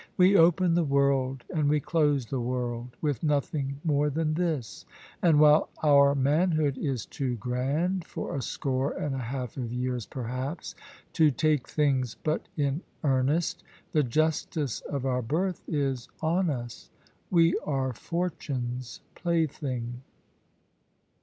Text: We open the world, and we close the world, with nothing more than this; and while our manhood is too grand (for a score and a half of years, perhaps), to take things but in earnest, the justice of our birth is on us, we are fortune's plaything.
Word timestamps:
We 0.17 0.35
open 0.35 0.73
the 0.73 0.83
world, 0.83 1.43
and 1.53 1.69
we 1.69 1.79
close 1.79 2.25
the 2.25 2.39
world, 2.41 2.97
with 3.01 3.21
nothing 3.21 3.79
more 3.83 4.09
than 4.09 4.33
this; 4.33 4.83
and 5.21 5.39
while 5.39 5.69
our 5.83 6.15
manhood 6.15 6.75
is 6.79 7.05
too 7.05 7.35
grand 7.35 8.05
(for 8.07 8.35
a 8.35 8.41
score 8.41 8.93
and 8.93 9.13
a 9.13 9.19
half 9.19 9.57
of 9.57 9.71
years, 9.71 10.07
perhaps), 10.07 10.73
to 11.13 11.29
take 11.29 11.67
things 11.67 12.15
but 12.15 12.47
in 12.57 12.81
earnest, 13.03 13.63
the 13.91 14.01
justice 14.01 14.81
of 14.89 15.05
our 15.05 15.21
birth 15.21 15.61
is 15.67 16.09
on 16.19 16.49
us, 16.49 16.89
we 17.29 17.55
are 17.63 17.93
fortune's 17.93 19.01
plaything. 19.13 20.01